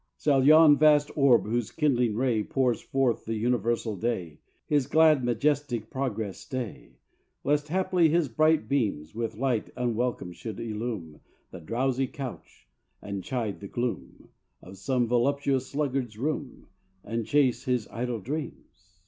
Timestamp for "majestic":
5.23-5.91